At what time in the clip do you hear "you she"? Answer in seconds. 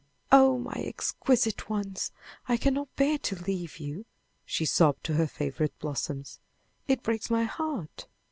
3.77-4.65